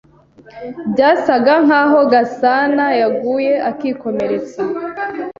[0.91, 4.61] Byasaga nkaho Gasanayaguye akikomeretsa.